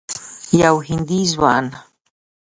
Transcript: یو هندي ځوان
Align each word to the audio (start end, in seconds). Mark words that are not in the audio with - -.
یو 0.61 0.75
هندي 0.87 1.21
ځوان 1.31 1.65